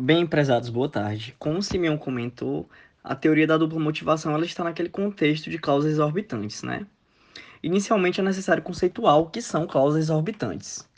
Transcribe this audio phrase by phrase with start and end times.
[0.00, 1.34] Bem, prezados, boa tarde.
[1.40, 2.70] Como o Simeão comentou,
[3.02, 6.86] a teoria da dupla motivação ela está naquele contexto de cláusulas exorbitantes, né?
[7.64, 10.88] Inicialmente é necessário conceituar o que são cláusulas exorbitantes,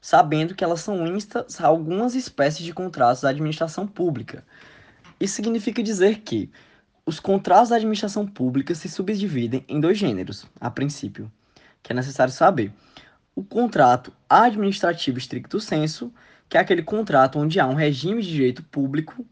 [0.00, 4.44] sabendo que elas são instas a algumas espécies de contratos da administração pública.
[5.20, 6.50] Isso significa dizer que
[7.06, 11.30] os contratos da administração pública se subdividem em dois gêneros, a princípio,
[11.80, 12.72] que é necessário saber.
[13.36, 16.12] O contrato administrativo estricto senso
[16.48, 19.24] que é aquele contrato onde há um regime de direito público,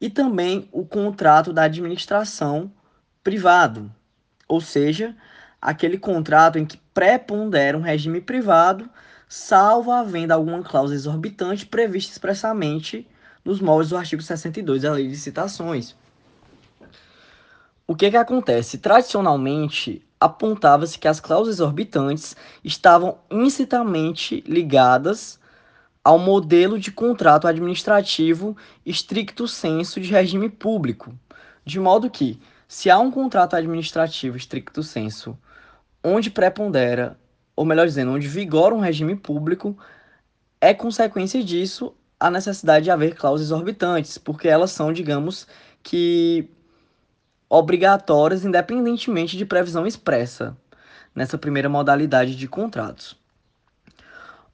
[0.00, 2.70] e também o contrato da administração
[3.24, 3.90] privado,
[4.46, 5.16] ou seja,
[5.60, 8.88] aquele contrato em que prepondera um regime privado,
[9.28, 13.08] salvo havendo alguma cláusula exorbitante prevista expressamente
[13.44, 15.96] nos moldes do artigo 62 da Lei de Citações.
[17.86, 18.78] O que, que acontece?
[18.78, 25.38] Tradicionalmente, apontava-se que as cláusulas exorbitantes estavam incitamente ligadas
[26.06, 28.56] ao modelo de contrato administrativo
[28.86, 31.12] estricto senso de regime público,
[31.64, 35.36] de modo que, se há um contrato administrativo estricto senso
[36.04, 37.18] onde prepondera,
[37.56, 39.76] ou melhor dizendo, onde vigora um regime público,
[40.60, 45.44] é consequência disso a necessidade de haver cláusulas exorbitantes, porque elas são, digamos,
[45.82, 46.48] que
[47.50, 50.56] obrigatórias independentemente de previsão expressa
[51.12, 53.25] nessa primeira modalidade de contratos.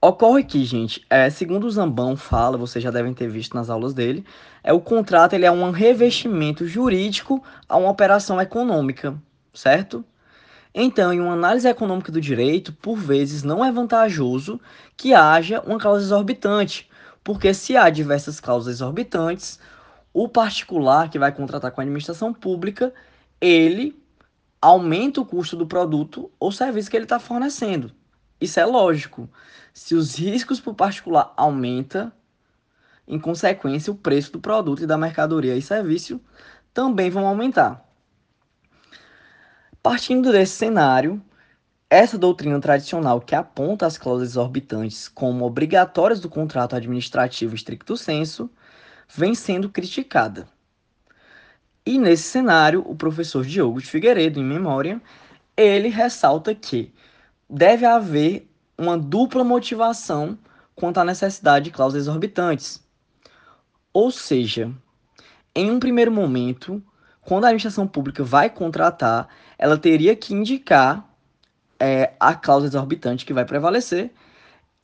[0.04, 3.94] Ocorre que, gente, é, segundo o Zambão fala, vocês já devem ter visto nas aulas
[3.94, 4.26] dele,
[4.64, 9.16] é o contrato ele é um revestimento jurídico a uma operação econômica,
[9.54, 10.04] certo?
[10.74, 14.60] Então, em uma análise econômica do direito, por vezes não é vantajoso
[14.96, 16.90] que haja uma cláusula exorbitante,
[17.22, 19.60] porque se há diversas cláusulas exorbitantes,
[20.12, 22.92] o particular que vai contratar com a administração pública,
[23.40, 23.96] ele
[24.60, 27.92] aumenta o custo do produto ou serviço que ele está fornecendo.
[28.42, 29.30] Isso é lógico.
[29.72, 32.12] Se os riscos para o particular aumenta,
[33.06, 36.20] em consequência, o preço do produto e da mercadoria e serviço
[36.74, 37.88] também vão aumentar.
[39.80, 41.22] Partindo desse cenário,
[41.88, 48.50] essa doutrina tradicional que aponta as cláusulas exorbitantes como obrigatórias do contrato administrativo estricto senso
[49.08, 50.48] vem sendo criticada.
[51.86, 55.00] E nesse cenário, o professor Diogo de Figueiredo, em memória,
[55.56, 56.92] ele ressalta que
[57.52, 60.38] deve haver uma dupla motivação
[60.74, 62.82] quanto à necessidade de cláusulas exorbitantes.
[63.92, 64.72] Ou seja,
[65.54, 66.82] em um primeiro momento,
[67.20, 71.06] quando a administração pública vai contratar, ela teria que indicar
[71.78, 74.10] é, a cláusula exorbitante que vai prevalecer.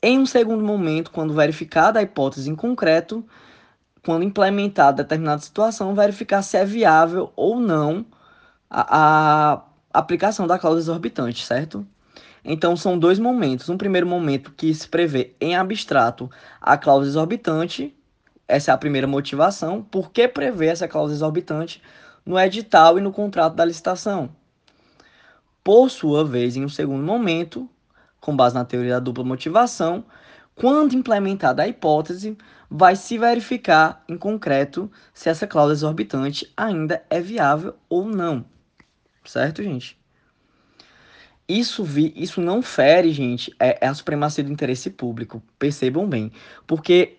[0.01, 3.25] Em um segundo momento, quando verificada a hipótese em concreto,
[4.05, 8.05] quando implementada determinada situação, verificar se é viável ou não
[8.69, 11.85] a, a aplicação da cláusula exorbitante, certo?
[12.43, 13.69] Então, são dois momentos.
[13.69, 16.29] Um primeiro momento que se prevê em abstrato
[16.61, 17.95] a cláusula exorbitante,
[18.47, 19.83] essa é a primeira motivação.
[19.83, 21.81] Por que prever essa cláusula exorbitante
[22.25, 24.29] no edital e no contrato da licitação?
[25.63, 27.69] Por sua vez, em um segundo momento,
[28.19, 30.03] com base na teoria da dupla motivação,
[30.55, 32.37] quando implementada a hipótese,
[32.69, 38.45] vai se verificar em concreto se essa cláusula exorbitante ainda é viável ou não.
[39.23, 39.97] Certo, gente?
[41.49, 45.41] Isso, vi, isso não fere, gente, é, é a supremacia do interesse público.
[45.57, 46.31] Percebam bem.
[46.67, 47.17] Porque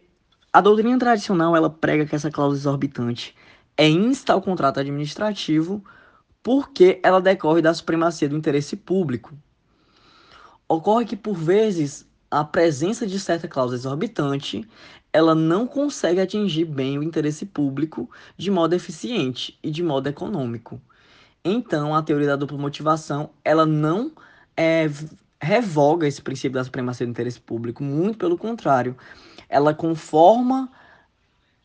[0.52, 3.34] a doutrina tradicional ela prega que essa cláusula exorbitante
[3.76, 5.82] é insta ao contrato administrativo
[6.44, 9.36] porque ela decorre da supremacia do interesse público.
[10.68, 14.64] Ocorre que, por vezes, a presença de certa cláusula exorbitante
[15.12, 20.80] ela não consegue atingir bem o interesse público de modo eficiente e de modo econômico.
[21.44, 24.12] Então, a teoria da dupla motivação, ela não
[24.56, 24.86] é,
[25.40, 28.94] revoga esse princípio da supremacia do interesse público, muito pelo contrário.
[29.48, 30.70] Ela conforma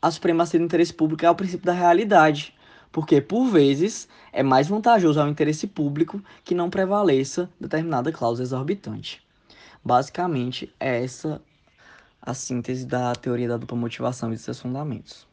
[0.01, 2.55] a supremacia do interesse público ao princípio da realidade,
[2.91, 9.21] porque, por vezes, é mais vantajoso ao interesse público que não prevaleça determinada cláusula exorbitante.
[9.83, 11.41] Basicamente, é essa
[12.21, 15.27] a síntese da teoria da dupla motivação e de seus fundamentos.